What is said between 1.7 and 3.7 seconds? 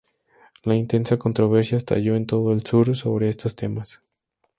estalló en todo el Sur sobre estos